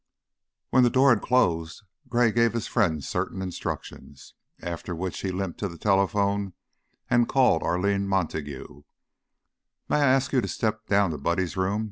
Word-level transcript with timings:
When 0.71 0.81
the 0.81 0.89
door 0.89 1.11
had 1.11 1.21
closed, 1.21 1.83
Gray 2.09 2.31
gave 2.31 2.53
his 2.53 2.65
friend 2.65 3.03
certain 3.03 3.39
instructions, 3.39 4.33
after 4.59 4.95
which 4.95 5.19
he 5.19 5.29
limped 5.29 5.59
to 5.59 5.67
the 5.67 5.77
telephone 5.77 6.53
and 7.07 7.29
called 7.29 7.61
Arline 7.61 8.07
Montague. 8.07 8.81
"May 9.89 9.97
I 9.97 10.03
ask 10.05 10.33
you 10.33 10.41
to 10.41 10.47
step 10.47 10.87
down 10.87 11.11
to 11.11 11.19
Buddy's 11.19 11.55
room?" 11.55 11.79